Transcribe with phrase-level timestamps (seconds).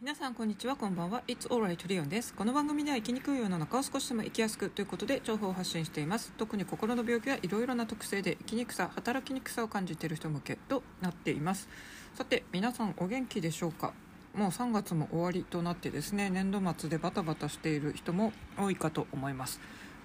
[0.00, 1.24] 皆さんこんにちはこんばんは。
[1.26, 2.32] It's alright リオンです。
[2.32, 6.32] この番組では生きにくい世の中を少しでも生きやすくということで情報を発信しています。
[6.38, 11.68] 特に心の病気はいろいろな特性で生きにくさ働きにくさを感じている人向けとなっています。
[12.14, 13.92] さて皆さんお元気でしょうか？
[14.36, 19.58] もう3月も終わりとなってですね年度末でバタバタしている人も多いかと思います。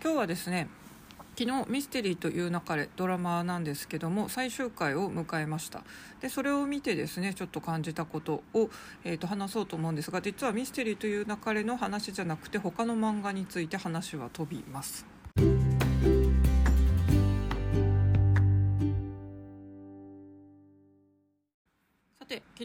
[0.04, 0.70] 今日はですね
[1.36, 5.84] 昨日「ミステリーという流れ」ドラマなんですけども最終回を迎えました。
[6.22, 8.70] でそれを見てですねちょっと感じたことを、
[9.04, 15.13] えー、と話そうと思うんですが実は「ミステリーという流れ」の話じゃなくて他の漫画について話は飛びます。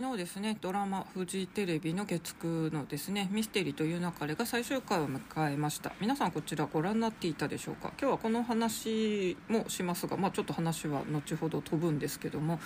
[0.00, 5.92] 昨日ですねドラマフジテレビの月9のですねミステリーという流れが最終回を迎えました。
[6.00, 7.90] 皆さんこちらご覧になっていたでしょうか？
[8.00, 12.60] 今日はこの話もしますがまあちょっと話は後ほど飛ぶんですけども、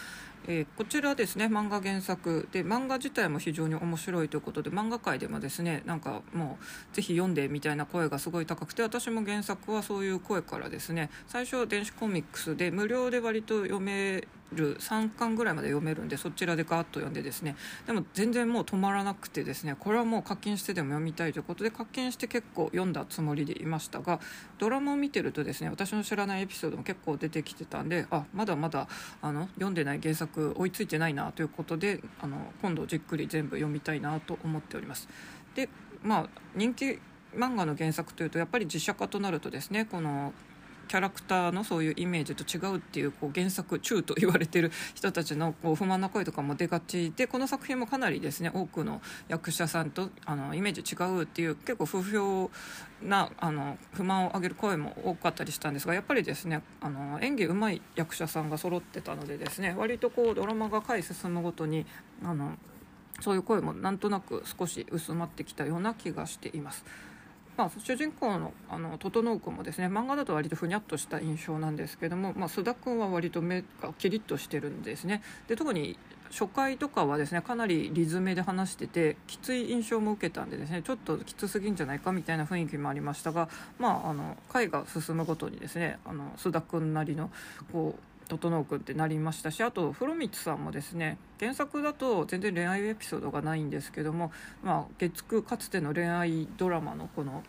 [0.48, 2.48] えー、こちらですね漫画原作。
[2.52, 17.56] で漫画自体も非常に面白いということで漫画界でもですねなんかもうぜひ読んでみたいな声がすごい高くて私も原作はそういう声からですね最初は電子コミックスで無料で割と読める3巻ぐらいまで読めるんでそちらでガーッと読んでですね
[17.86, 24.20] でも全然もう止まらなくてですねこれはもう課金してでも読みたいということで課金して結構読んだつもりでいましたが
[24.58, 28.88] ドラマを見てるとですね私の知らないエピソードも結構出てきてたんであまだまだ
[29.20, 35.08] あの読んでない原作く追いついてないなということであの今度じっくり全部読みたいなと思っております。
[35.54, 35.68] で
[36.02, 36.98] まあ人気
[37.34, 40.32] 漫画の原作というとやっぱり実写化となるとですねこの
[40.92, 52.50] キャラクターのそういうイメージと違うっていうこう原作中と言われてる人たちのこう不満な声とかも出がちでこの作品もかなりですね多くの役者さんとあのイメージ違うっていう結構不評
[53.02, 61.86] なあの不満を上げる声も多かったりしたんですがやっぱりですねあの演技うまい役者さんが揃ってたのでですね割とこうドラマが回進むごとに
[62.22, 62.58] あの
[63.20, 66.84] そういう声もなんとなく少し薄まってきたような気がしています。
[67.56, 75.22] まあ、主人公のあの整君もですね漫画だと割とふにゃっとした印象なんですけども、まあ、須田君は割と目がキリッとしてるんですね。
[75.48, 75.98] で特に
[76.30, 87.30] 初回とかはですねかなりリズムで話しててきつい印象も受けたんでですねちょっときつすぎんじゃないかみたいな雰囲気もありましたが、まあ、あの回が進むごとにですねあの須田君なりの
[87.70, 97.42] こう整君ってなりましたしあと風呂光さんもですね原作だと全然恋愛エピソードがないんですけども、まあ、月9かつての恋愛ドラマのこの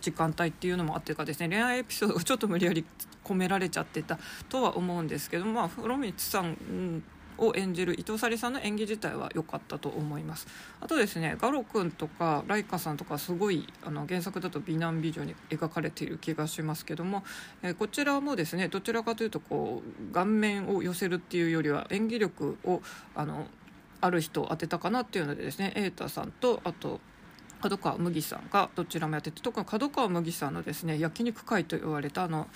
[0.00, 2.84] 時間帯っていうのもあってかですね恋愛エピソードがちょっと無理やり
[3.24, 7.02] 込められちゃってたとは思うんですけどまあ風呂光さん
[7.40, 10.46] を演じる伊藤沙莉さんの演技自体は良かったと思います。
[10.80, 17.24] あとですねガロ君とかライカさんとかすごいあの原作だと美男美女に描かれている気がしますけども、
[17.62, 22.82] えー、こちらもですねどちらかというとこう顔面を寄せるっていうよりは演技力を
[23.14, 23.46] あの
[24.00, 27.00] ある人を当てたかなっていうのでですね瑛太さんとあと
[27.60, 32.48] 角川麦さんがどちらもやってて特に角川麦さんのですね焼肉会と言われたあの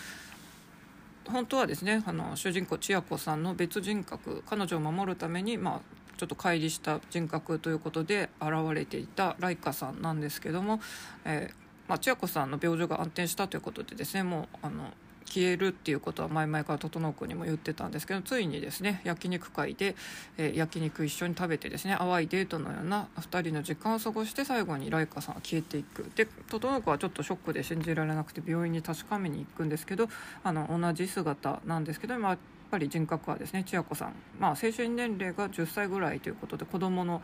[1.31, 5.81] 本当はですねあの主人公千夜子さんの別人格彼女を守るために、まあ、
[6.17, 10.81] ちょっと乖離した人格ということで現れていたライカさんなんですけども、
[11.25, 11.55] えー
[11.89, 14.93] まあ、千夜子さんの病状が安定したということでですねもうあの
[15.27, 19.97] 消えるっていうことは前々から整君にも言ってたんですけどついにですね焼肉会で、
[20.37, 30.09] えー、焼肉一緒に食べてですね淡いデートのような2人の時間を過ごして最後にライカさんは消えていくで整君はちょっとショックで信じられなくて病院に確かめに行くんですけど
[30.43, 32.39] あの同じ姿なんですけど、まあ、やっ
[32.71, 37.23] ぱり人格はですね千夜子さん、まあ、精神年齢が10歳ぐらいということで子供の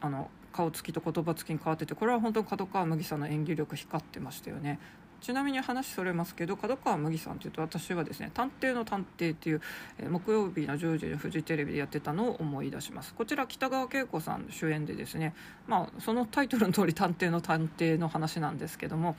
[0.00, 4.78] あの顔つきと言葉つきに変わっててこれは本当に角川麦さんの演技力光ってましたよね。
[5.22, 9.62] ちなみに話それますけど角川麦さんというと私はですね「探偵の探偵」っていう、
[9.98, 15.34] えー、木曜日の10時でフジテレビでやってたのを思い出しますこちら北川景子さん主演でですね
[15.68, 19.16] まあそのタイトルの通り探偵の探偵の話なんですけども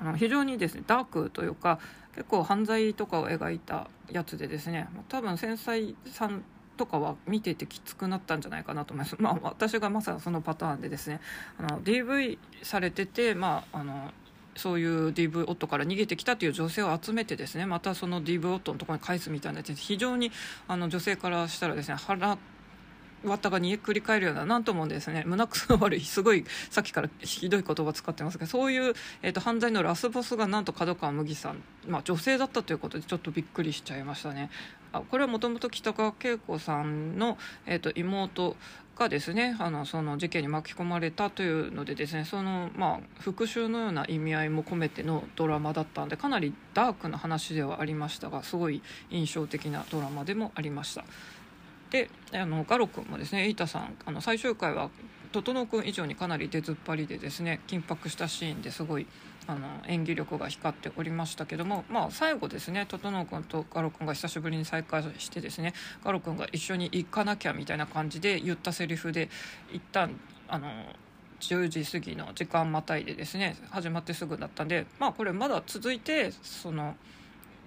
[0.00, 1.78] あの非常にですねダークというか
[2.14, 6.42] 結構犯罪とかを描いたやつでですね多分繊細さん
[6.76, 9.16] とかは見ててきつくなったんじゃないかなと思います。
[9.18, 11.20] まあ、私がまさにそのパターンでですね、
[11.58, 14.10] あの DV されてて、まあ、あの
[14.56, 20.32] そういう DV 夫から逃げてきたという女性を集めてですねまたその DV 夫のところに返すみたいな非常に
[20.68, 22.38] あの女性からしたらですね腹
[23.24, 34.50] 綿が煮えくり返るようななんともですね胸くその悪いすごいさっきからひどい言葉使ってますけどそういう、えーと、犯罪のラスボスがなんと角川麦さん、まあ、女性だったということでちょっとびっくりしちゃいましたね。
[34.92, 38.56] あこれはもともと北川景子さんの、えーと、妹
[39.00, 51.04] がですねあのその事件に巻き込まれたというのでですねその、まあ、復讐のような意味合いも込めてのドラマだったんでかなりダークな話ではありましたがすごい印象的なドラマでもありました。
[51.90, 54.90] であのガロ君もですね瑛太さんあの最終回は
[55.32, 59.06] 整君以上にかなり出ずっぱりでですね緊迫したシーンですごい
[59.50, 65.74] あの演技力が光っておりましたけども、まあ、最後ですね整君とガロ君が久しぶりに再会してですね
[66.04, 69.28] ガロ君が一緒に行かなきゃみたいな感じで言ったセリフで
[69.72, 70.68] 一旦あの
[71.40, 76.94] 10時過ぎの時間またいでですね始まってすぐだったんでまあこれまだ続いてその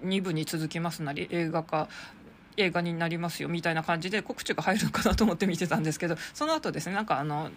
[0.04, 1.88] 2部に続きますなり映画化
[2.56, 7.50] 映画になりますよみたいな感じで告知が入るのかなと思って見てたんですけどその後ですねなんかあの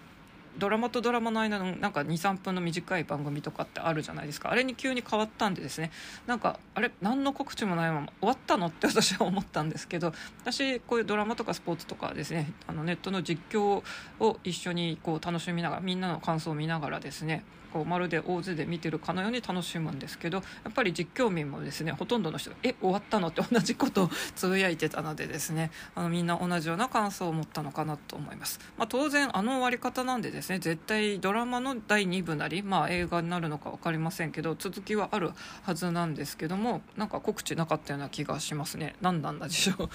[0.57, 4.51] ドラマとドラマの間のなんか23分の短い番組とかってあるじゃないですか。
[4.51, 5.91] あれに急に変わったんでですね。
[6.25, 13.81] なんかあれ何の告知もないまま終わったのって私は思ったんですけど私こういうドラマとかスポーツとかですねあのネットの実況
[14.19, 17.43] を一緒にこう楽しみながらみんなの感想を見ながらですね
[17.77, 35.31] こうまるで大勢で見てるかのように楽しむんですけどやっぱり実況民もですねほとんどの人が「え終わったの?」って同じことをつぶやいてたのでですねあのみんな同じような感想を持ったのかなと思います、まあ、当然あの終わり方なんでですね絶対ドラマの第2部なり、まあ、映画になるのか分かりませんけど続きはある
[35.61, 38.95] はずなんですけどもなんか告知なかったような気がしますね。
[39.01, 39.89] 何なんだでしょう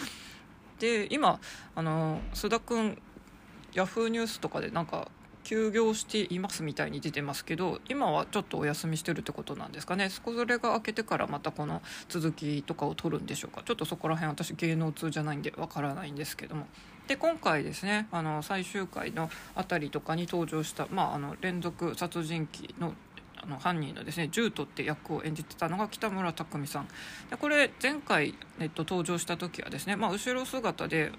[0.79, 1.41] で今
[1.75, 3.01] あの須田君
[3.75, 5.09] ヤフーニュースとかでなんか
[5.45, 10.09] 休業していますみたいに出てますけど今はちょっとお休みしてるってことなんですかね。
[10.11, 13.63] そこそれが明けてからまたこの続きとかを取るんでしょうか。
[13.65, 16.67] ちょっとそこら辺私芸能通じゃないんでわからないんですけども。
[17.09, 22.95] で今回ですねあの最終回の辺りとかに登場した、まあ、あの連続殺人鬼の
[23.43, 26.89] あの犯人のですねジュートって役を演じてたのが北村匠海さん。
[27.29, 31.11] でこれ前回、えっと、登場した時はですね、まあ、後ろ姿で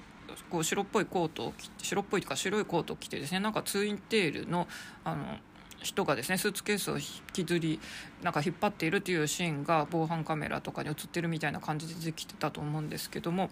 [0.50, 4.68] こう白っぽいコートを着て白っぽいというか白いコートを着てですねなんかツインテールの
[5.04, 5.38] あの
[5.82, 7.04] 人がですねスーツケースを引
[7.34, 7.80] きずり
[8.22, 13.50] なんか引っ張っているというシーンが防犯カメラとかに映ってるみたいな感じで出てきてたと思うんですけども、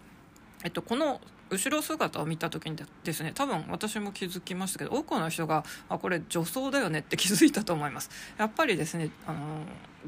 [0.63, 1.19] えっと、この
[1.49, 8.09] 後ろ姿を見た時にですね多分私も気づきましたけど多くの人があこれ女装だよねって気づいたと思います。
[8.37, 9.39] やっぱりですねあの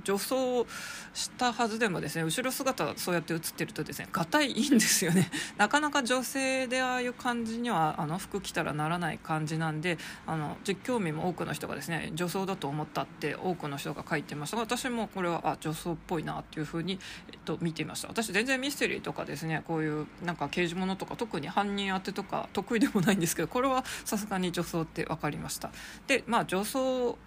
[0.04, 0.66] 女装
[1.14, 5.30] したはずでもですね後ろ姿そうやって映ってるとですねがたいいいんですよね。
[5.58, 17.00] なかなか女性でああいう感じにはあの服着たらならない感じなんであの実況民も多くの人がですね女装だと思ったって多くの人が書いてましたが私もこれはあ女装っぽいなっていうふうに、
[17.32, 18.08] えっと、見ていました。
[18.08, 25.72] 私全然ミステリーとかですねこういうなんか刑事物とか特に犯人当てとか得意でもないんですけどこれはさすがに女装って分かりました。
[26.08, 27.18] でまあ女装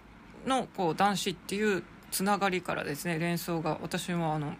[0.45, 1.83] のこう男子っていう
[2.17, 4.55] つながりからですね連想が私もあの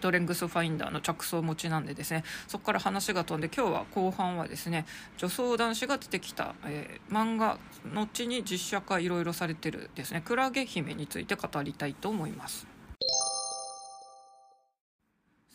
[0.00, 4.86] トレングスファインダーの着想持ちなんでですねそこから話が飛んで今日は後半はですね
[5.18, 7.58] 女装男子が出てきた、えー、漫画
[7.92, 12.66] 後に実写化いろいろされてるですねクラゲ姫について語りたいと思います。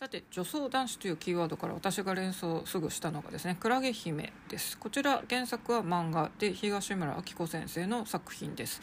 [0.02, 8.80] さて女装男子というキーワードから私が連想すぐしたのがですねクラゲ姫ですこちら原作は漫画で東村明子先生の作品です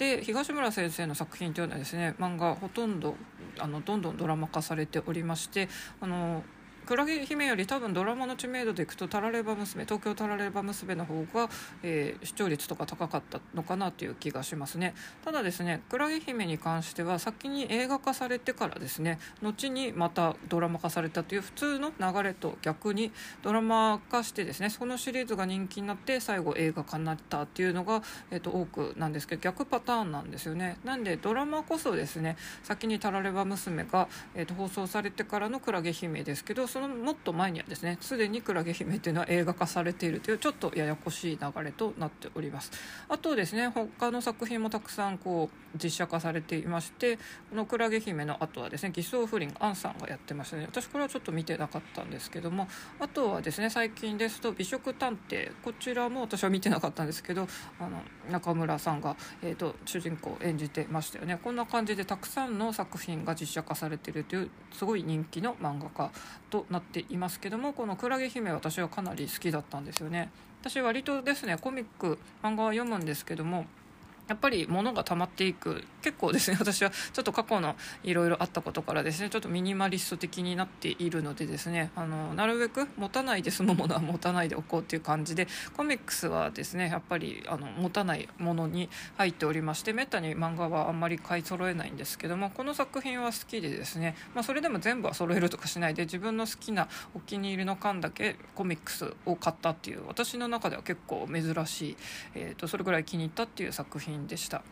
[0.00, 3.16] で東村先生の作品というのはですね漫画ほとんど
[3.58, 5.68] あのどんどんドラマ化されておりまして
[6.00, 6.42] あの
[6.90, 11.48] クラゲ姫より多分ドラマの知名度でいくとタラレバ娘東京タラレバ娘の方が、
[11.84, 14.96] えー、視聴率とか高かったのかなという気がしますね。
[15.24, 23.12] ただですねクラゲ姫に関しては先に映画化されてからですね後にまたドラマ化されたという普通の流れと逆に
[23.44, 28.02] ドラマ化してですねそのシリーズが人気になって最後映画化になったっていうのが、
[28.32, 30.76] えーと、多くなんですけど逆パターンなんですよね。
[30.82, 42.70] なんでドラマこそですね先にタラレバ娘が、えーと放送されてからのクラゲ姫ですけどそのもっと前にはですねすでに「クラゲ姫」っていうのは映画化されているというちょっとややこしい流れとなっております。
[43.08, 47.16] あとですね他の作品もたくさんこう実写化されていまして
[47.50, 50.66] この「クラゲ姫」の後はですね偽装不倫アンさんがやってましたね。
[50.66, 52.68] 私これはちょっと見てなかったんですけども
[52.98, 57.46] あとはですね最近ですと「美食探偵」こちらも私は見てなかったんですけど
[57.78, 61.38] あの中村さんが、えーと、主人公を演じてましたよね。
[61.42, 66.10] こんな感じでたくさんの作品が実写化されているというすごい人気の漫画家
[66.50, 70.30] となっていますけどもこの「クラゲ姫」私はかなり好きだったんですよね。
[70.60, 73.66] 私割とですねコミック漫画は読むんですけども
[74.30, 75.82] やっぱり物が溜まっていく。
[76.02, 76.56] 結構ですね。
[76.60, 101.96] 私はちょっと過去のいろいろあったことからですねちょっとミニマリスト的になっているのでですねあのなるべく持たないで済むものは持たないでおこうっていう感じでコミックスはですねやっぱりあの持たないものに入っておりましてめったに漫画はあんまり買い揃えないんですけどもこの作品は好きでですね、まあ、それでも全部は揃えるとかしないで自分の好きなお気に入りの巻だけコミックスを買ったっていう私の中では結構珍しい、
[102.34, 104.62] えーとそれぐらい気に入ったっていう作品でした。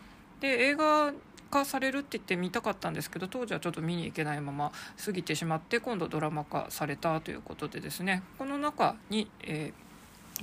[0.41, 1.13] で映画
[1.51, 4.71] 化されるって言って見たかったんですけど当時はちょっと見に行けないまま
[5.03, 9.89] 過ぎてしまって今度ドラマ化されたということでですねこの中に、えー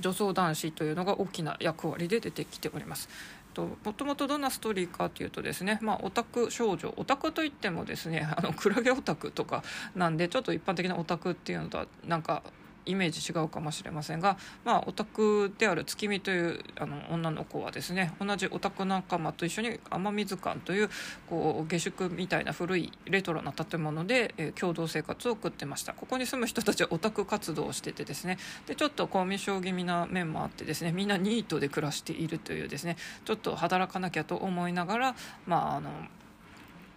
[0.00, 3.08] 女装男子というのが大きな役割で出てきております。
[3.56, 12.42] もともとどんなストーリーかというとですね、まあ、オタク少女オタクといってもですねあのクラゲオタクとかなんでちょっと一般的なオタクっていうのとはなんか
[12.86, 20.90] イメージ違うかもしれませんが、まあ、オタクである月見というあの女の子はですね同じオタク仲間と一緒に雨水館という
[21.28, 25.92] こう下宿みたいな古いレトロな建物で、えー、共同生活を送ってました。
[25.92, 35.16] ここに住む人たちはオタク活動をしててですねでちょっとコミュ障気味な面もあってですねみんなニートで暮らしているというですねちょっと働かなきゃと思いながら
[35.46, 35.90] まああの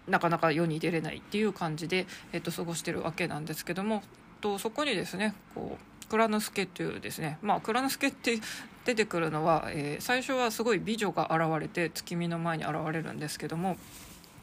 [0.07, 4.03] なかなか世に出れないっていう感じで、えっと、過ごしてるわけなんですけども
[4.41, 8.39] とそこにですねこう蔵之介というですねまあ蔵之介って
[8.85, 13.77] 出てくるのは、えー、最初はすごい美女が現れて月見の前に現れるんですけども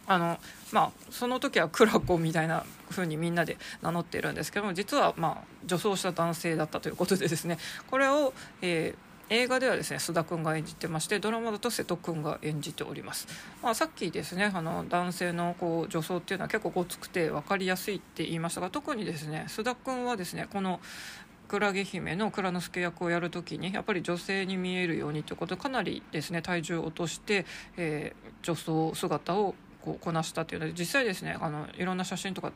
[0.06, 0.38] あの
[0.72, 7.58] まあその時はクラコみたいな風にみんなで名乗っているんですけども実はまあ女装した男性だったということでですね
[7.90, 13.26] これを、えー映画ではですね須田君が演じてましてドラマだと瀬戸君が演じております、
[13.62, 20.80] まあ、さっきですねあの男性のこう女装っていうのは結構ごつくて分かりやすいって言いましたが特にですね須田君はですねこの
[21.48, 32.52] クラゲ姫の蔵之介役をやる時にやっぱり女性に見えるようにということでかなりですね体重を落として、えー、女装姿をこうこなしたというので実際ですねあのいろんな写真とか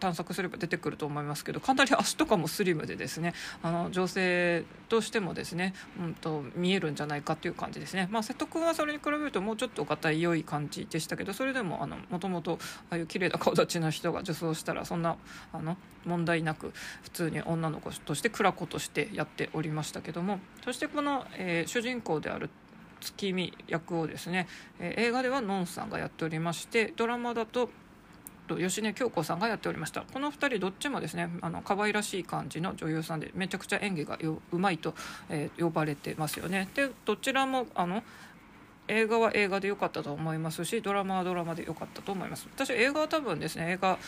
[0.00, 12.58] 探索すれば出てくると思いますけどかなり足とかもスリムでですねあの女性としてもですね、うんと、見えるんじゃないかという感じですね、まあ、瀬戸君はそれに比べるともうちょっとがたい良い感じでしたけどそれでももともと
[12.90, 15.16] ああいう綺麗な顔立ちの人が女装したらそんな
[15.52, 16.72] あの問題なく
[17.02, 22.50] 普通に女の子として蔵子としてやっておりましたけどもそしてこの、えー、主人公である
[23.00, 24.48] 月見役をですね、
[24.78, 27.70] えー、映画ではのんさんがやっておりましてドラマだと
[28.46, 30.04] と芳根京子さんがやっておりました。
[30.12, 34.18] この2人どっちもですねあの可愛らしい感じの女優さんでめちゃくちゃ演技が
[34.52, 34.94] うまいと、
[35.28, 36.68] えー、呼ばれてますよね。
[36.74, 38.02] でどちらもあの
[38.88, 42.48] 映画は映画で良かったと思いますしドラマはドラマで良かったと思います。
[42.54, 43.98] 私映画は多分ですね映画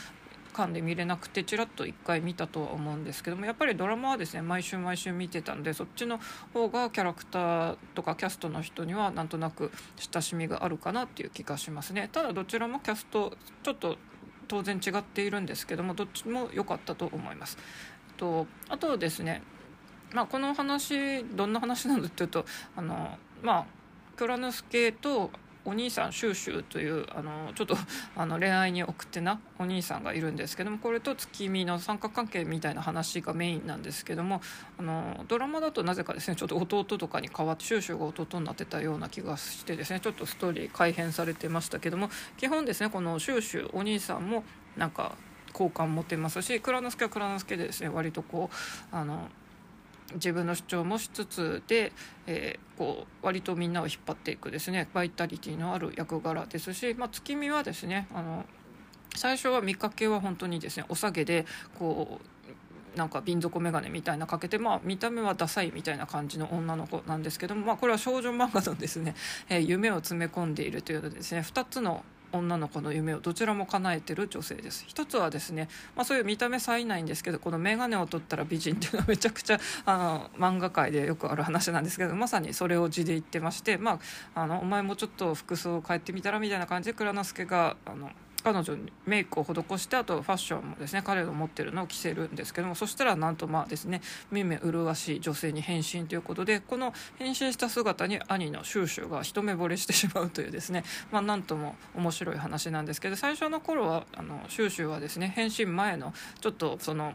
[0.56, 6.18] 館で見れなくてちらっと1回見たとは思うんですけどもやっぱりドラマはですね毎週毎週見てたんでそっちの
[6.54, 9.70] 方がキャラクターとかキャストの人にはなんとなく
[10.12, 12.08] 親しみがあるかなっていう気がしますね。
[12.10, 13.98] ただどちらもキャストちょっと
[14.48, 17.58] 当然違っているんですけどもどっちも良かったと思います。
[18.16, 19.42] とあとですね、
[20.12, 23.66] まあ、この話どんな話なのっていうとあのまあ
[24.16, 25.30] クロノス系と
[25.66, 27.76] お兄さんシューシューというあのちょっと
[28.14, 34.40] あの恋愛に送ってなお兄さんがいるんですけどもこれと月見の三角関係みたいな話がメインなんですけども
[34.78, 44.44] あのドラマだとなぜかですねちょっと弟とかに代わってシューシューが弟になってたような気がしてですねちょっとストーリー改変されてましたけども基本ですねこのシューシューお兄さんも
[44.76, 45.16] なんか
[45.52, 49.28] 好感持てますし蔵之介は蔵之介でですね割とこうあの
[50.14, 51.92] 自分の主張もしつつで、
[52.26, 54.88] えー、こう割とみんなを引っ張っていくですね。
[54.94, 58.44] バイタリティのある役柄ですし、まあ、月見はですねあの
[59.16, 61.46] 最初は見かけは本当にですねお下げで
[61.78, 69.14] こうなんか瓶底眼鏡みたいなかけて、まあ、見た目はダサいみたいな感じの女の子なんですけども、まあ、これは少女漫画のですね、
[69.50, 72.04] えー、夢を詰め込んでいるというのでですね2つの
[72.38, 74.84] 女の子の夢をどちらも叶えてる女性です。
[74.86, 84.00] 一つはですね、まあ、そういう見た目さえないんですけどこの眼鏡を取ったら美人っていうのはめちゃくちゃ あの漫画界でよくある話なんですけどまさにそれを字で言ってまして、ま
[84.34, 88.10] あ、あのお前もちょっと服装を変えてみたらみたいな感じで蔵之介があの
[88.46, 107.14] 彼女にメイクを施してあとファッションもですね彼の持ってるのを着せるんですけどもそしたらなんとまあですね目目麗しい女性に変身ということでこの変身した姿に兄のシューシュが一目惚れしてしまうというですね まあなんとも面白い話なんですけど最初の頃はあのシューシュはですね変身前のちょっとその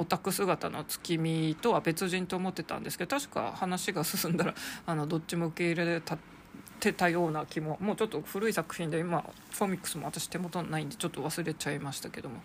[0.00, 6.18] オタク姿の月見とは別人と思ってたんですけど確か話が進んだらあのどっちも受け入れた
[6.82, 12.40] てたような気ももうちょっと古い作品で今フォミックスも私手元ないんでちょっと忘れちゃいましたけども。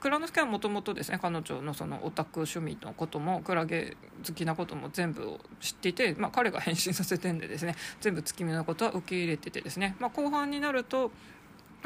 [0.00, 3.96] 蔵之介はもともとですね彼女のそのオタク趣味のこともクラゲ
[4.26, 11.12] 好きなことも全部を知っていて、まあ、彼が変身させてんでですね全部月見のことは受け入れててですね、まあ、後半になると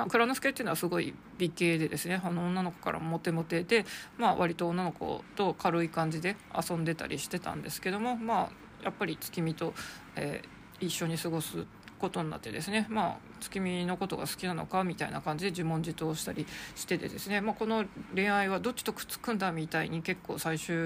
[0.09, 3.85] 蔵之介っていうのはすごい美形でですねあの女の子からモテモテで、
[4.17, 8.51] まあ、割と女の子と軽い感じで遊んでたりしてたんですけどもまあ
[8.85, 9.75] やっぱり月見と、
[10.15, 11.67] えー、一緒に過ごす
[11.99, 17.85] ことになってですねまあ月見のことが好きなのかみたいな感じで自問自答したりしててですね、まあ、この
[18.15, 20.77] 恋愛はどっちとくっつくんだみたいに結構最終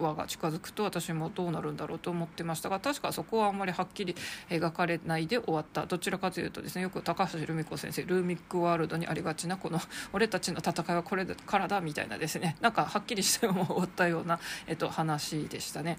[0.00, 4.16] 話が近づくと私もどうなるんだろうと思ってましたが確かそこはあんまりはっきり
[4.50, 9.80] 描かれないで終わったどちらかというとですねよく高橋留美子先生ルーミックワールドにありがちなこの
[10.12, 15.98] 俺たちの戦いはこれからだみたいなですねなんかはっきりしたまま終わったような、えっと、話でしたね。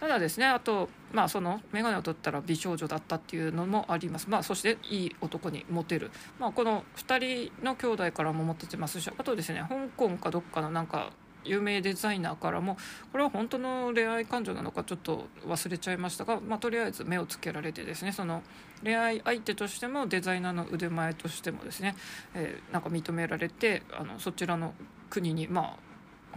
[0.00, 4.28] ただですねあとまあその眼鏡を取ったら美少女だったっていうのもあります。
[4.28, 6.10] まあそしていい男にモテる。
[6.38, 11.12] まあこの2人の兄弟からもモテてますしあとですね香港かどっかのなんか
[11.44, 12.76] 有名デザイナーからも
[13.12, 18.42] これは本当の恋愛感情なのかちょっと忘れちゃいましたが、まあ、とりあえず目をつけられてですねその
[18.82, 21.96] 恋愛相手としてもデザイナーの腕前としてもですね、
[22.34, 24.74] えー、なんか認められてあのそちらの
[25.08, 25.89] 国にまあ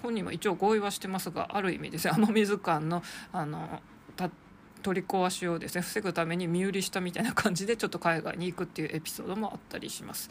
[0.03, 3.81] 本人も一応合意はしてますがある意味ですね雨水館のあの
[4.83, 10.29] 取り壊しをですね防ぐために身売りしたみたいな感じでちょっと海外に行くっていうエピソードもあったりします。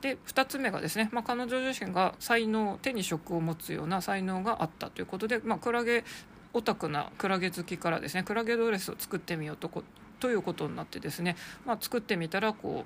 [0.00, 6.04] で2つ目がですね、まあ、彼女自身が才能手に職を持つような才能があったということで、まあ、クラゲ
[6.52, 9.68] オタクなクラゲ好きからですねクラゲドレスを作ってみようと
[10.20, 11.34] ということになってですね、
[11.66, 12.84] まあ、作ってみたらこ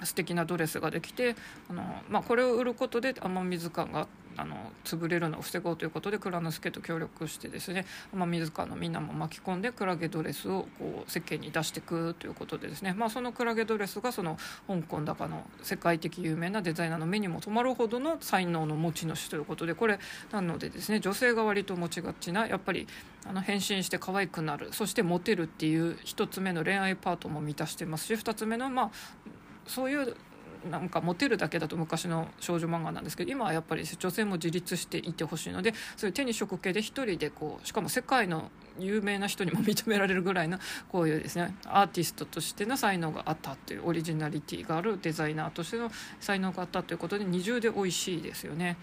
[0.00, 1.34] う素敵なドレスができて
[1.68, 19.98] あの、まあ、これを売ることで雨水感があの潰れるのを防ごうということで蔵之介と協力してですね雨水川のみんなも巻き込んでクラゲドレスをこう世間に出していくということでですね、まあ、そのクラゲドレスがその香港高の世界的有名なデザイナーの目にも留まるほどの才能の持ち主ということでこれ
[20.30, 22.86] なのでですね女性が割と持ちがちなやっぱり
[23.28, 28.90] あの変身して可愛くなるそしてモテるっていう1つ目の恋愛パートも満たしてますし2つ目のまあ
[29.66, 30.16] そういう
[30.66, 40.58] なんかモテるだけだと昔の少女漫画なんですけど今はやっぱり女性も自立していてほしいのでそういう手に職系で一人でこうしかも世界の有名な人にも認められるぐらいの
[40.90, 48.76] こういうですねアーティストとしての才能があったというオリジナリティがあるデザイナーとしての才能があったということで二重で美味しいですよね。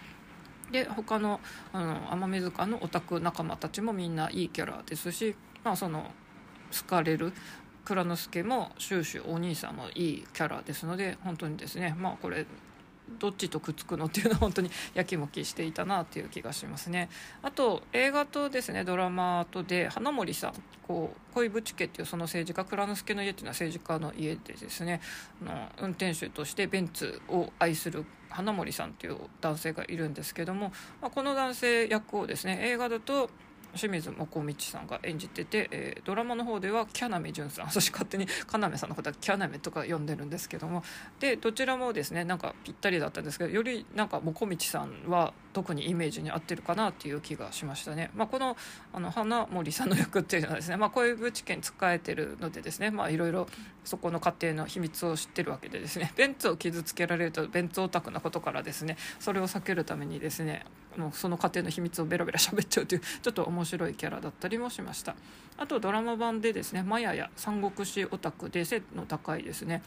[0.71, 1.39] で他の
[1.71, 6.11] あの雨水館のオタク仲間たちもみんないいキャラですし、まあ、その
[6.73, 7.31] 好かれる
[7.85, 12.45] 蔵之介も終始お兄さんもいいキャラですので本当にですねまあこれ
[13.19, 17.09] どっちとくっつくのっていうのは本当にやきもきしていたなっていう気がしますね。
[17.41, 20.53] あと映画とですねドラマとで花森さん
[20.87, 25.01] こう恋淵家っていうその政治家蔵之介の家っていうのは政治家の家でですね
[25.41, 33.29] あの運転手としてベンツを愛する花森さんっていう男性がいるんですけども、まあ、この男性役をですね映画だと
[33.75, 37.65] 清水もこみちさんが演じてて、えー、ドラマの方ではキャナメ潤さん。
[37.71, 40.83] 私勝手にカナメさんのことはキャナメとか呼んでるんですけども。
[41.19, 48.11] でどちらもですねなんかぴったりだったんですけどよりなんかもこみちさんは特にイメージに合ってるかなっていう気がしましたね。
[48.15, 48.57] まあ、この
[48.91, 53.47] あの花森さんの役っていうのはですね、まあ、こういう知見使えてるのでですねいろいろ
[53.83, 60.65] そこの家庭の秘密を知ってるわけでですね ベンツを傷つけられるとベンツオタクなことからですねそれを避けるためにですね
[60.97, 65.15] もうその家庭の秘密をベラベラ喋っちゃうという ちょっと面白いキャラだったりもしました
[65.57, 69.81] あとドラマ版でですねマヤや三国志オタクで背の高いですね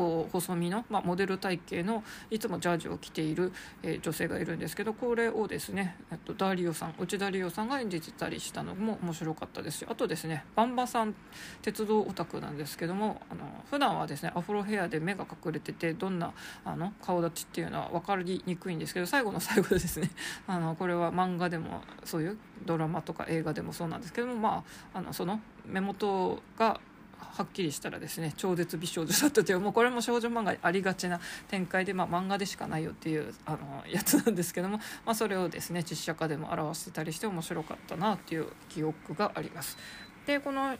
[0.00, 11.14] こう細身の、まあ、モデル体型のいつもジャージを着ている、えー、女性がいるんですけどこれをですね、えっと、ダーリオさん内田理央さんが演じてたりしたのも面白かったですしあとですねバンバさん
[11.60, 16.32] 鉄道オタクなんですけどもあの普段はですねアフロヘアで目が隠れててどんな
[16.64, 20.10] あの顔立ちっていうのは分かりにくいんですけど最後の最後でですね
[20.48, 26.80] あのこれは漫画でもそういうドラマとか映画でもそうなんですけどもまああのその目元が
[27.20, 39.76] はっきりしたらですね超絶美少女だったというもうこれも少女漫画ありがちな展開で、まあ、漫画でしかないよっていうあのやつなんですけども、まあ、それをですね実写化でも表してたりして面白かったなっていう記憶があります。
[40.26, 40.76] でこの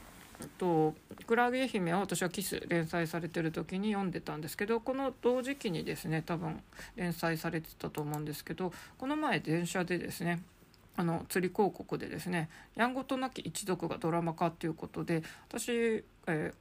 [0.59, 0.95] と
[1.27, 6.63] 「クラゲ姫」は私はキス連載されてる時に読んでたんですけどこの同時期にですね多分
[6.97, 10.43] 連載されてたと思うんですけどこの前電車でですね
[11.01, 16.55] あの釣り広告でですね「やんごとなき一族」がドラマ化っていうことで私、えー、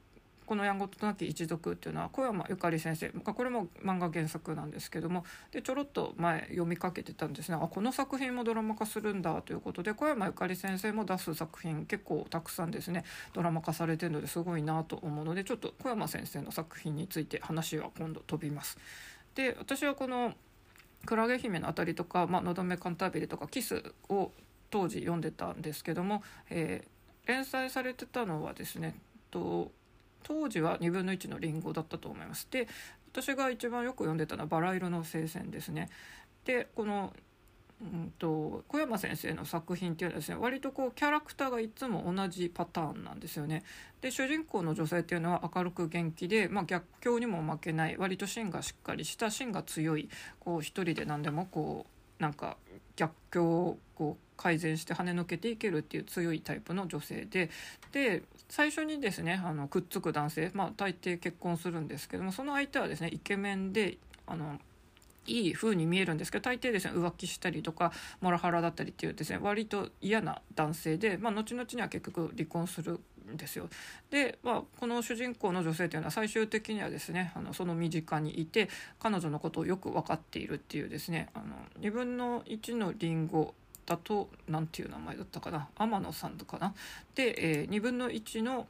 [0.46, 18.78] この「やんごとなき一族」っていうのは小山ゆかり先生これも漫画原作なんですけどもでちょろっと前読みかけてたんですねあこの作品もドラマ化するんだということで小山ゆかり先生も出す作品結構たくさんですねドラマ化されてるのですごいなと思うのでちょっと小山先生の作品について話は今度飛びます。
[19.34, 20.34] で私はこの
[21.06, 24.32] クラゲ姫のあたりとか、まあのどめカンタービレとかキスを
[24.70, 28.94] 当時読んでたんですけども、えー、連載されてたのはですね
[29.30, 29.72] と
[30.22, 32.46] 当時は2分の1のリンゴだったと思います。
[32.50, 32.68] で
[33.12, 35.88] 私が一番よく読んでたのはバラ色の聖戦ですね。
[36.44, 37.12] でこの
[37.80, 43.62] うんと小山先生の作品っていうのはですね割とこうキャラクターがいつも同じパターンなんですよね。
[44.02, 50.08] で主人公の女性っていうのは明るく元気で、まあ、逆境にも負けない割と芯がしっかりした芯が強い
[50.40, 51.86] こう一人で何でもこ
[52.18, 52.58] うなんか
[52.96, 57.50] 逆境をこう改善して跳ねのけていけるっていう強いタイプの女性で
[57.92, 64.58] で最初にですねあのくっつく男性、まあ、大抵結婚するんですけどもその相手はですねイケメンであの
[65.26, 73.68] いい風に見えるんですけど大抵ですね浮気したりとかモラハラだったりっていうですね割と嫌な男性で、まあ、後々には結局離婚するんですよ。
[74.10, 83.54] で、まあ、この主人公の女性というのは最終的にはですねあのその身近にいて彼女のことをよく分かっているっていうですねあの2分の1のリンゴ
[83.86, 86.74] だと何ていう名前だったかな天野さんとかな。
[87.14, 88.66] で、えー、2分の1の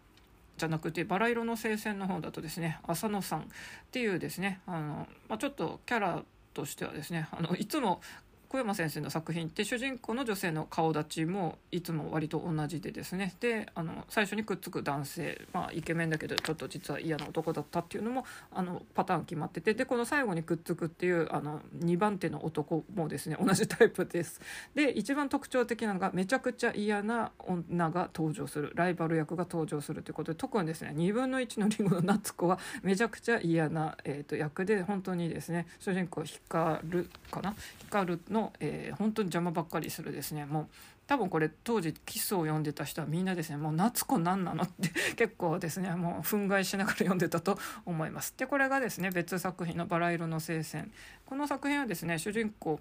[0.57, 3.45] じゃなくてバラ色の聖戦の方だとですね浅野さんっ
[3.91, 6.23] ていうですねあの、まあ、ちょっとキャラ
[6.61, 8.01] としてはですねあのいつも
[8.51, 24.41] 小山先生の作品って主人公の女性の顔立ちもいつも割と同じでですねであの最初にくっつく男性、まあ、イケメンだけどちょっと実は嫌な男だったっていうのもあのパターン決まっててでこの最後にくっつくっていうあの2番手の男もですね同じタイプです。
[24.75, 37.55] で一番特徴的なのがめちゃくちゃ嫌な女が登場するライバル役が登場するということで特にですね2分の1のリンゴの夏子はめちゃくちゃ嫌な、えーと、役で本当にですね主人公光るかな？
[37.87, 40.67] 光のの、えー、本当に邪魔ばっかりするですねもう
[41.07, 48.35] 多分これ当時キスを読んでた人はみんなですねもう夏子何なのって 結構ですねもう憤慨しながら読んでたと思います。
[48.37, 50.91] でこれがですね別作品の「バラ色の聖戦」
[51.27, 52.81] この作品はですね主人公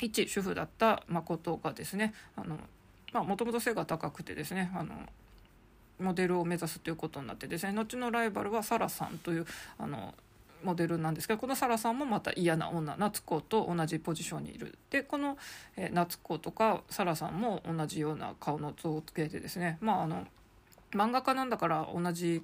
[0.00, 4.94] 一主婦だった誠がですねあのもともと背が高くてですねあの
[6.00, 9.46] モデルを目指すということになってですね後のライバルはサラさんという
[9.78, 10.14] あの
[10.64, 14.78] モデルなんですけどこのサラさんもまた嫌な女夏子と同じポジションにいる。
[14.90, 15.36] でこの、
[15.76, 19.78] えー、夏子とかサラさんも同じような顔の像をつけてですね。
[19.80, 20.26] まああの
[20.92, 22.42] 漫画家なんだから同じ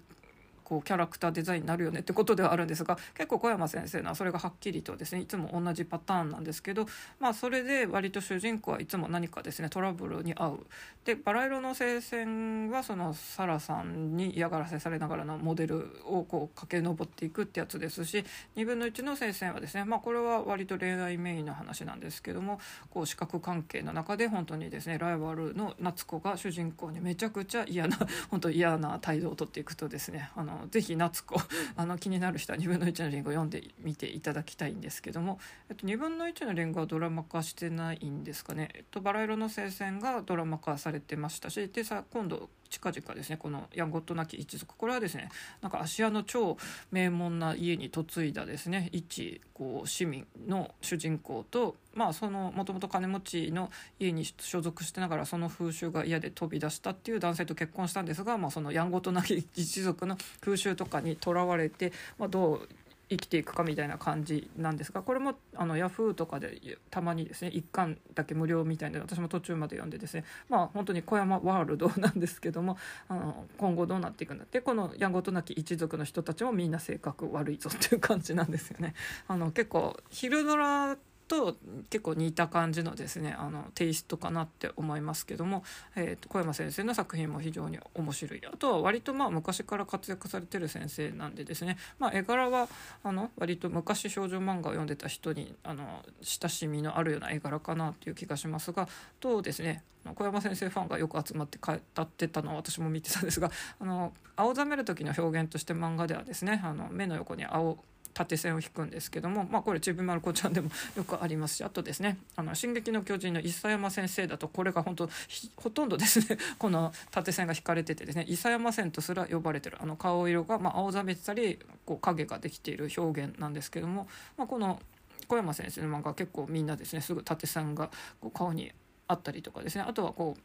[0.66, 6.86] こうキャラクターデザインになるよねってことではあるんですが結構小山先生のはそれがはっきりとですねいつも同じパターンなんですけど
[7.20, 10.66] まあそれで割と主人公はいつも何かですねトラブルに遭う。
[11.04, 18.24] でバラ色の聖戦はそのサラさんに嫌がらせされながらのモデルをこう駆け上っていくってやつですし
[18.56, 22.58] 2分の1の聖戦はですねまあこれは割と恋愛メインの話なんですけども
[22.90, 27.96] こう視覚関係の中で本当にですねライバルの夏子が主人公にめちゃくちゃ嫌な
[28.28, 31.36] 本当嫌な態度をとっていくとですねあのぜひ夏子
[31.76, 35.38] あの気になる人は2分の1のリンゴ読んでみていただきたいんですけども、
[35.68, 44.74] えっと、2分の1のリンゴはドラマ化してないんですかね、えっと、バラ色の聖戦がドラマ化されてましたしでさ今度近々ですねこのやんごとなき一族。
[44.76, 45.30] これはですね
[45.62, 46.56] なんか芦屋の超
[46.90, 62.68] 名門な家に嫁いだですね一こう市民の主人公とまあそのもともと金持ちの家に所属してながらその風習が嫌で飛び出したっていう男性と結婚したんですが、まあ、そのやんごとなき一族の風習とかにとらわれて、まあ、どう
[63.08, 72.76] 生きていくかみたいな感じなんですがこれもあのヤフーとかでたまにですね1巻だけ無料みたいな私も途中まで読んでですねまあ本当に小山ワールドなんですけども
[73.08, 78.94] あの今後どうなっていくんだってこのやんごとなき一族の人たちもみんな性格悪いぞっていう感じなんですよね。
[79.28, 80.96] あの結構昼ドラ
[81.28, 81.56] と
[81.90, 85.64] 結構似た感じのですねあのテイストかなって思いますけども、
[85.96, 92.68] えーと、小山先生の作品も非常に面白いあとは割とまあ昔から活躍されてる先生なんでですね、まあ、絵柄は
[93.02, 98.88] あの割と昔少女漫画を読んでた人にあの親しみのあるような絵柄かなっていう気がしますが
[99.20, 99.82] とですね
[100.14, 107.78] 小山先生ファンがよく集まって語ってたのを私も見てたんですがあの青ざめる時の表現として漫画ではですねあの目の横に青
[108.16, 115.10] 縦線を引くんですけども、まあ、これちびまる子ちゃんでも よくありますしあとですね「あの進撃の巨人」の伊佐山先生だとこれが本当
[115.56, 124.80] ほとんどですね この縦線が引かれててですね伊佐山線とすら呼ばれてるあの顔色が、まあ、青ざめてたりこう影ができている表現なんですけども、まあ、この
[125.28, 128.72] 小山先生の漫画結構みんなですねすぐ縦線がこう顔に
[129.08, 130.40] あったりとかですねあとはこう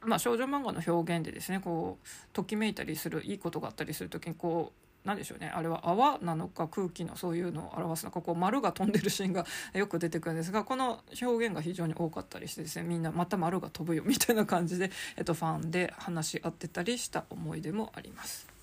[0.00, 18.57] まあ、少女漫画の表現でですねこうときめいたりするいいことがあったりする時にこう何でしょうねあれは泡なのか空気のそういうのを表すのかこう丸が飛んでるシーンがよく出てくるんですがこの表現が非常に多かったりしてですねみんなまた丸が飛ぶよみたいな感じで、えっと、ファンで話し合ってたりした思い出もあります。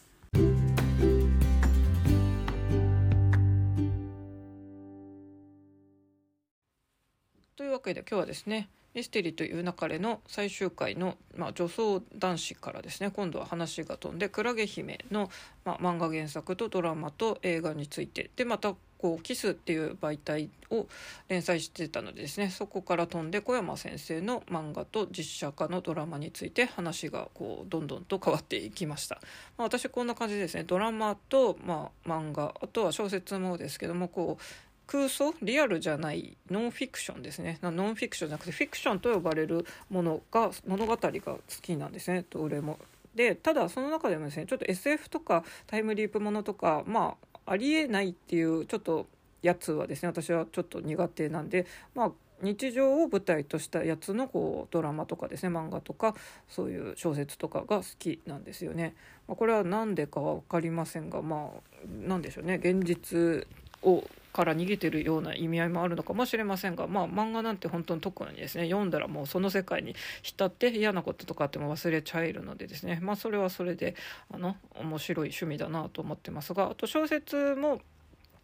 [7.85, 15.29] けで今日はですねミステリーという流れの最終回の、まあ、女装男子からですね今度は話が飛んで「クラゲ姫の」
[15.65, 20.87] まあ、漫画原作とドラマと映画についてでまたこうキスっていう媒体を
[21.27, 29.15] 連載してたのでですねそこから飛んで小山先生の漫画と実写化のドラマについて話がこうどんどんと変わっていきました、
[29.57, 30.63] まあ、私こんな感じですね。
[30.63, 34.43] ドラマと、まあ、漫画あとは小説もですけどもこう
[34.87, 35.33] 空想？
[35.41, 36.37] リアルじゃない？
[36.49, 37.59] ノンフィクションですね。
[37.61, 42.25] ノンフィクションじゃなくてフィクションと呼ばれるものが物語が好きなんですね。
[42.29, 42.79] どれも。
[43.15, 49.07] でただその中でもですねちょっと SF とかタイムリープものとかまあありえないっていうちょっと
[49.41, 56.13] やつはですね私はちょっと苦手なんでまあ日常を舞台としたやつのこうドラマとかですね漫画とか
[56.49, 58.93] そういう小説とかが好きなんですよね。
[59.29, 61.59] まあ、これは何でかは分かりませんがまあ
[62.05, 62.55] 何でしょうね。
[62.55, 63.47] 現実
[63.81, 64.03] を
[64.35, 73.95] から逃げてるような意味合いもあるのかもしれませんが、まあ、漫画なんて本当に特にですね読んだらもうその世界に浸って嫌なこととかっても忘れちゃえるのでですね、まあ、それはそれで
[74.29, 77.79] あの面白い趣味だなと思ってますがあと小説も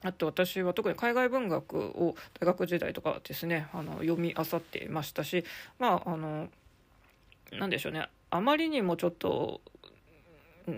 [0.02, 5.44] あと私は特に海外文学を大学時代とかですねあの読み漁っていましたし
[5.78, 6.48] まああの
[7.52, 9.60] なんでしょうねあまりにもちょっと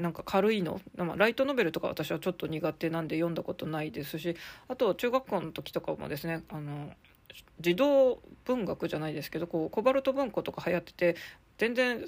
[0.02, 4.36] なんか軽いの、まあ、ライトノベルとか私はちょっと苦手なんで読んだことないですし
[4.68, 6.92] あと中学校の時とかもですねあの
[7.60, 11.16] 児童文学じゃないですけどこうコバルト文庫とか流行ってて
[11.58, 12.04] 全然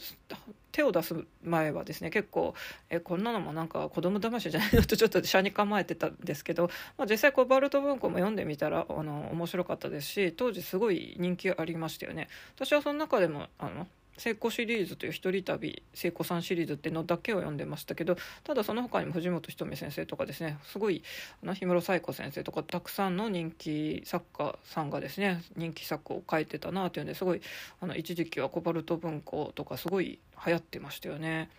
[0.72, 2.56] 手を出す前はですね結構
[2.90, 12.28] えこんなのもなんか子供騙しじゃないのとちょっと車に構えてたんですけど、まあ、実際コバルト文庫も読んでみたらあの面白かったですし当時すごい人気ありましたよね。
[12.56, 21.04] 私はその中でもあの成功シリーズという一人旅成功さんシリーズっていうのだけを読んでましたけどただその他にも藤本ひとみ先生とかですねすごい
[21.44, 27.42] あの氷室冴子先生とかたくさんの人気作家さんがですね人気作を書いてたなというんですごい
[27.82, 31.50] あの一時期はコバルト文庫とかすごい流行ってましたよね。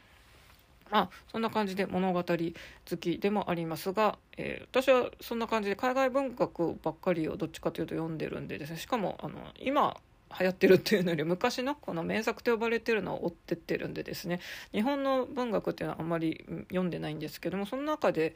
[0.90, 9.96] まあ、そんな感じで物語好きでもありますが、えー、私はそんな感じで海外文学ばっかりをどっちかというと読んでるんでですねしかもあの今
[10.38, 14.40] 流行ってるっていうのより昔のこの名作と呼ばれてるのを追ってってるんでですね
[14.72, 18.34] 日本の文学っていうのはあんまり読んでないんですけどもその中で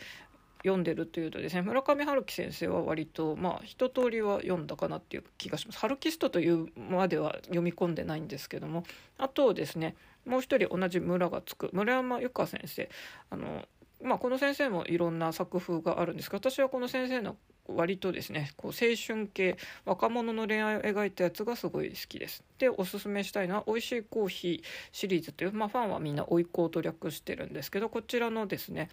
[0.63, 5.79] 読んでるというとですね村上春樹先生は割とまあ一通りは読んだかなっていう気がします。
[5.79, 8.85] ハルキストというまでは読み込んでないんですけども
[9.17, 12.91] あとですねもう一人同じ村がつく村山由佳先生
[13.31, 13.65] あの
[14.03, 17.37] まあ、この先生もいろんな作風があるんですが私はこの先生の
[17.77, 22.45] 割とですねこう青春系若者の恋愛を描いたやつがすごい好きです。
[22.59, 28.89] でおすすめしたいのは「美味しいコーヒー」シリーズという、まあ、ファンはみんな「おいこう」と略してるんですけどこちらのですね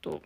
[0.00, 0.22] と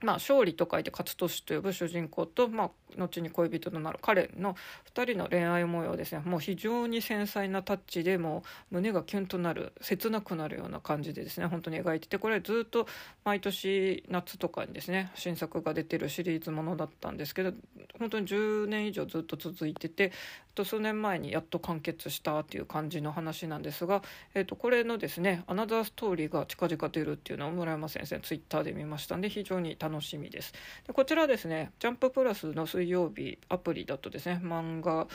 [0.00, 4.54] まあ、勝利と書いて勝利と呼ぶ主人公と、まあ、後に恋人となる彼の
[4.94, 6.22] 2人の恋愛模様ですね。
[6.24, 11.46] もう非常に繊細なタッチでもう胸がキュンとなる切なくなるような感じでですね。
[11.46, 12.86] 本当に描いててこれずっと
[13.24, 17.52] 毎年夏とかにですね新作が出てるシリーズものだったんですけど
[17.98, 20.12] 本当に10年以上ずっと続いてて
[20.54, 24.02] と数年前にやっと完結したっていう感じの話なんですが、
[24.34, 30.52] えー、とこれのですね「アナザーストーリー」が近々出るっていうのを村山先生ツイッターで見ましたんで非常に楽しみしみです。
[30.86, 35.06] でこちらですね「ジャンププラス」の水曜日アプリだとですね漫画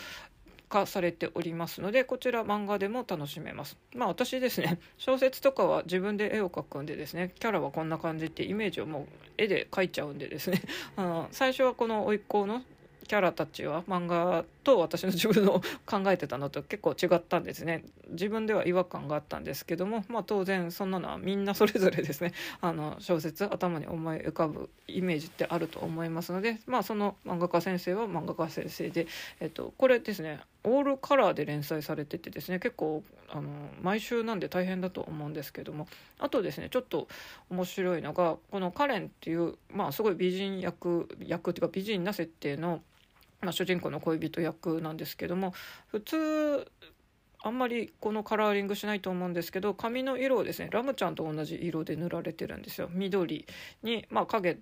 [0.74, 9.08] 化されておりますのでこちら漫画でも楽しめますまあ私ですね 小説とかは自分で絵を描くんでですねキャラはこんな感じってイメージをもう
[9.38, 10.62] 絵で描いちゃうんでですね
[10.98, 12.64] あの最初はこの甥っ子の
[13.04, 17.84] キャラたちは漫画と私の自分の考えてたのと結構違ったんですね。
[18.10, 22.34] 自分では違和感があったんですけども、まあ、当然そんなのはみんなそれぞれですね。
[22.62, 29.08] あの小説頭に思い浮かぶイメージってあると思いますので、まあ、その漫画家先生は漫画家先生で、
[29.40, 33.50] えっと、これですねオールカラーで連載されててですね結構あの
[33.82, 35.88] 毎週なんで大変だと思うんですけども
[36.20, 37.08] あとですねちょっと
[37.50, 42.82] 面白いのがこのカレンっていう、まあ、すごい美人役役っていうか美人な設定の
[43.44, 45.54] まあ、主人公の恋人役なんですけども
[45.88, 46.72] 普通
[47.46, 52.90] あんまりこのカラーリングしないと思うんですけど髪の色をですねラムちゃんと同じ色で塗られてるんですよ。
[52.92, 53.46] 緑
[53.84, 54.58] に、まあ、影、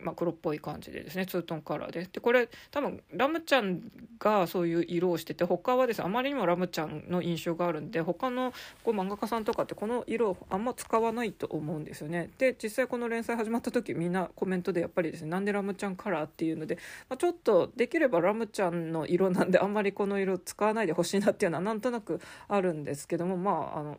[0.00, 2.08] まあ、黒っぽい感じでですねツートンカラーで。
[2.10, 3.80] でこれ多分ラムちゃん
[4.18, 8.52] がそういう色をしてて他はですねあまりにもラムちゃんの印象があるんで他の
[8.84, 12.30] こう漫画家さんとかってこの色をあんま使わないと思うんですよね。
[12.38, 16.76] で実際この連載始まった時みんなコメントでやっぱりですねなんでラムちゃんカラーっていうので、
[17.08, 23.98] まあ、ちょっとできればラムちゃんの色なんであんまりこの色使わないでほしいなっていうのはなんとなくあるんですけどもまああの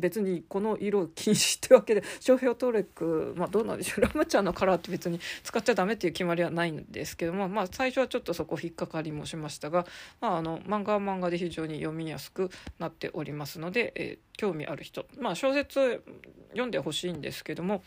[0.00, 4.00] 別にこの色禁止ってわけで商標登録まあどうなんでしょう。
[4.02, 9.86] ラムちゃんのカラーって別に使っちゃダメっていう決まりはないんですけどもまあ最初はちょっとそこ引っかかりもしましたが、
[10.20, 16.02] まあ、あの漫画は漫画で非常に読みやすくなっておりますので、えー、興味ある人まあ小説
[16.50, 17.82] 読んでほしいんですけども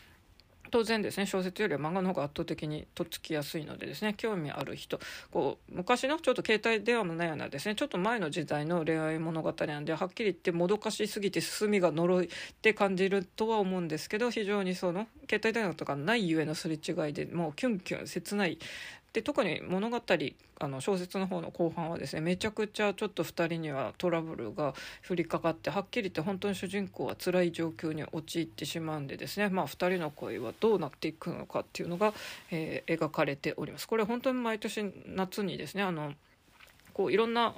[0.73, 1.27] 当然ですね。
[1.27, 4.15] 小説よりは漫画の方が圧倒的にとっつきやすいのでですね。
[4.17, 4.99] 興味ある人。
[5.29, 7.75] こう昔のちょっと携帯電話のないようなですね。
[7.75, 18.57] ちょっと前の時代の恋愛物語なんではっきり言ってもどかしすぎて進みが呪いって感じるとは思うんですけど非常にその携帯電話とかないゆえのすれ違いでもうキュンキュン切ない
[19.13, 20.01] で特に物語
[20.59, 24.73] あの小説の方の後半はですねめちゃくちゃちょっと2人にはトラブルが
[25.07, 32.13] 降りかかってはっきり言って本当に主人公は辛い状況に陥ってしまうんでですね、まあ、2人の恋はどうなっていくのかっていうのが、
[32.49, 33.87] えー、描かれております。
[33.87, 36.13] これ本当に毎年夏にですねあの
[36.93, 37.53] こういろんな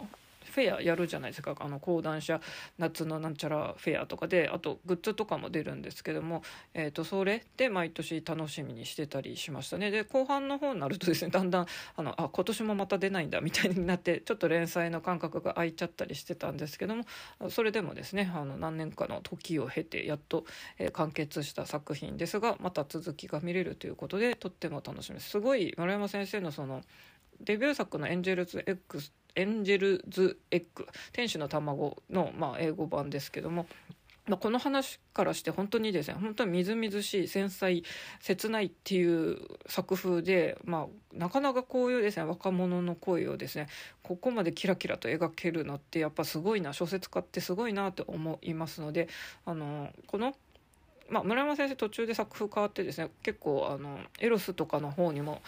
[0.55, 1.53] フェアやるじゃないですか。
[1.59, 2.39] あの講談社
[2.77, 9.91] 夏のなんちゃらフェアとかであとグッズとかも出るんですけども、えー、とそれで毎年楽しみにしてたりしましたね。
[9.91, 17.03] で後半の方になるとですねだんだんあのあ今年もまた出ないんだみたいになってちょっと連載の間隔が空いちゃったりしてたんですけども。
[17.49, 20.45] それでもですねあの何年かの時を経てやっと、
[20.77, 25.31] えー、完結した作品ですがまた続きが見れるということでとっても楽しみです。
[25.31, 26.81] すごい丸山先生のその
[27.41, 33.67] デビュー作の「エンジェルズ X」エンジェルズ・エッグ天使の卵の、まあ、英語版ですけども、
[34.27, 37.83] まあ、この話からして本当にですね本当にみずみずしい繊細
[38.19, 43.67] 切ないっていう作風で、まあ、なかなかこういうですね若者の恋をですね
[44.01, 49.09] ここまでキラキラと描けるのってやっぱすごいな小説家ってすごいなと思いますので
[49.45, 50.35] あのこの
[51.07, 55.41] まあ、村山先生途中で作風変わってですね結構あのエロスとかの方にも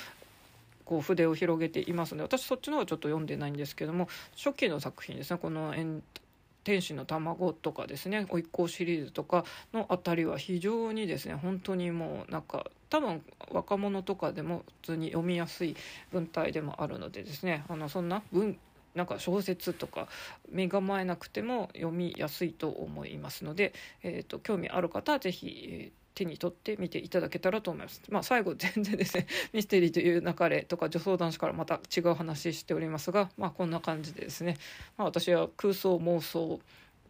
[0.88, 4.08] こう筆を広げていますので私そっちの方はちょっと読んでないんですけども
[4.42, 5.76] 初期の作品ですねこの
[6.64, 13.22] 「天使の卵」とかですね「おいっ子」シリーズとかのあたりは非常にですね本当にもうなんか多分
[13.52, 15.76] 若者とかでも普通に読みやすい
[16.14, 18.58] 文体でもあるのでですねあのそんな文
[18.96, 20.08] なんか小説とか
[20.50, 28.02] 身構えなくても読みやすいと思いますので、えーと、興味ある方は是非、えー手に取ってみていただけたらと思います。
[28.10, 34.58] まあ、最後全然ですね ミステリーという流れとか女装男子からまた違う話しておりますが、まあ、こんな感じでですね、
[34.98, 36.60] まあ、私は空想妄想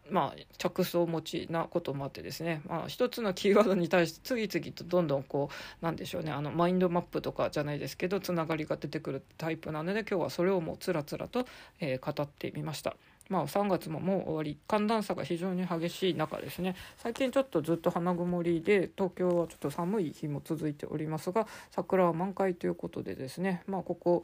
[0.10, 11.46] まあ、着想持ちなこともあってですね、まあ、一つのキーワードに対して次々とどんどんこうなんでしょうねあのマインドマップとかじゃないですけどつながりが出てくるタイプなので今日はそれをもうつらつらと、
[11.82, 12.96] えー、語ってみました。
[13.30, 14.58] まあ、3月ももう終わり。
[14.68, 16.76] 寒暖差が非常に激しい中ですね。
[16.98, 23.64] 最近ちょっとずっと花曇りで東京はちょっと寒い日も続いておりますが桜は満開ということでですね。
[23.68, 24.24] まあここ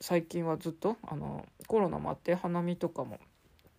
[0.00, 3.18] 最近はずっとあのコロナもあって花見とかも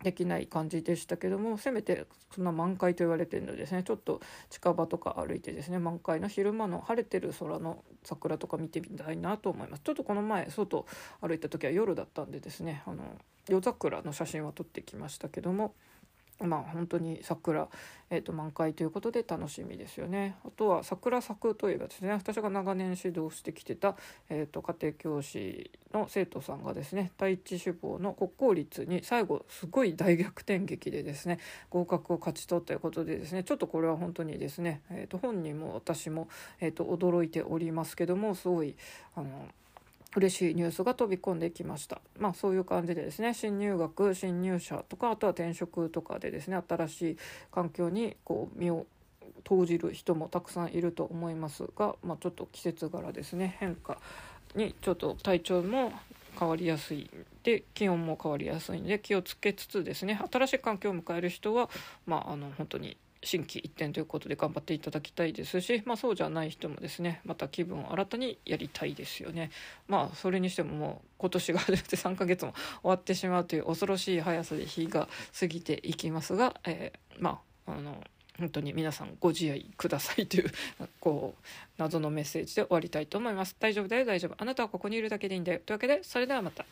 [0.04, 3.84] できない感じでしたけどもせめてそんな満開と言われてるのでですね。
[3.84, 9.82] ちょっと近場とか歩いてですね満開の昼間の晴れてる空の桜とか見てみたいなと思います。
[9.84, 10.86] ちょっとこの前外
[11.22, 13.04] 歩いた時は夜だったんでですねあの
[13.50, 15.74] 夜桜の写真は撮ってきましたけども
[16.46, 17.68] まあ本当に桜、
[18.12, 20.36] えー、と満開ということで楽しみですよね。
[20.46, 23.96] あとは桜咲くといえばですね私が長年指導してきてた、
[24.30, 31.40] えー、と家庭教師の生徒さんがですね第一志望の国公立に最後すごい大逆転劇でですね
[31.72, 36.28] 合格を勝ち取ったということでですねちょっとこれは本当にですね、えー、と本人も私も、
[36.60, 38.76] えー、と驚いておりますけどもすごい
[39.16, 39.48] あの
[40.16, 42.02] 嬉しいニュースが飛び込んできました。
[42.18, 47.18] まあそういう感じでですね、新入学、新入社とか、あとは転職とかでですね、新しい
[47.52, 48.86] 環境にこう身を
[49.44, 54.00] 投じる人もたくさんいると思いますが、まあ、ちょっと季節柄ですね、変化
[54.56, 55.92] にちょっと体調も
[56.38, 57.10] 変わりやすい
[57.44, 61.70] で気温も変わりやすいんで気をつけつつですね新しい環境を迎える人は
[62.06, 69.52] まああの本当に心機一転ということで頑張っていただきたいですし、まあ、そうじゃない人もですねまた気分を新たにやりたいですよね。
[69.88, 78.04] まあそれにしてももう今年が始まって3ヶ月も終わってしまうという恐ろしい速さで日が過ぎていきますが、えー、まああの
[78.38, 80.52] 本当に皆さんご自愛くださいという
[81.00, 81.44] こう
[81.78, 83.56] 謎のメッセージで終わりたいと思います。
[83.60, 86.66] 大丈夫だよ大丈夫あなたはここにいるだけでいいんだよというわけでそれではまた。